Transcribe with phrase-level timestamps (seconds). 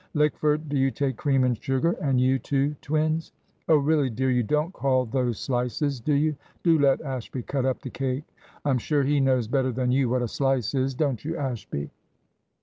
[0.15, 1.91] Lickford, do you take cream and sugar?
[2.01, 3.33] And you too, twins?
[3.69, 6.35] Oh really, dear, you don't call those slices, do you?
[6.63, 8.23] Do let Ashby cut up the cake;
[8.65, 11.91] I'm sure he knows better than you what a slice is; don't you, Ashby?"